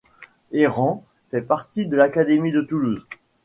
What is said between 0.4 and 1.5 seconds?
Herran fait